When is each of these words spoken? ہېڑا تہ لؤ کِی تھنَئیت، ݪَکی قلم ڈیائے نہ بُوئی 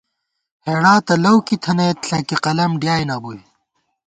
ہېڑا 0.65 0.95
تہ 1.05 1.13
لؤ 1.23 1.37
کِی 1.45 1.55
تھنَئیت، 1.63 1.99
ݪَکی 2.07 2.35
قلم 2.43 2.71
ڈیائے 2.81 3.03
نہ 3.09 3.15
بُوئی 3.21 3.39